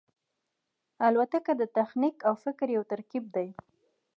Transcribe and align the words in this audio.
الوتکه 1.07 1.53
د 1.57 1.63
تخنیک 1.77 2.17
او 2.27 2.33
فکر 2.43 2.67
یو 2.75 2.83
ترکیب 2.91 3.25
دی. 3.35 3.49